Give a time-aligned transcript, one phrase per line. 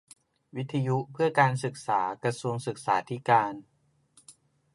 [0.55, 3.53] วิทยุเพื่อการศึกษา กระทรวงศึกษาธิการ